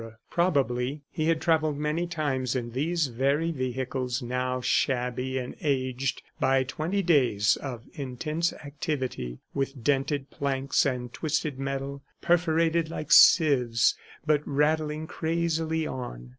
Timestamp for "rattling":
14.43-15.05